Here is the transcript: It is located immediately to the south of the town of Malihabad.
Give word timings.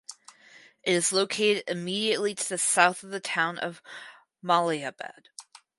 It 0.81 0.93
is 0.95 1.13
located 1.13 1.63
immediately 1.67 2.33
to 2.33 2.49
the 2.49 2.57
south 2.57 3.03
of 3.03 3.11
the 3.11 3.19
town 3.19 3.59
of 3.59 3.83
Malihabad. 4.43 5.25